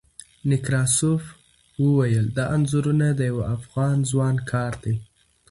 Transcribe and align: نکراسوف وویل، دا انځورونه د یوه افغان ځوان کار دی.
نکراسوف 0.49 1.23
وویل، 1.83 2.25
دا 2.37 2.45
انځورونه 2.55 3.07
د 3.13 3.21
یوه 3.31 3.45
افغان 3.57 3.97
ځوان 4.11 4.35
کار 4.51 4.73
دی. 4.83 4.95